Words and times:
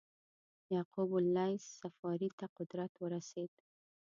یعقوب 0.73 1.09
اللیث 1.19 1.63
صفاري 1.79 2.29
ته 2.37 2.45
قدرت 2.57 2.93
ورسېد. 2.99 3.53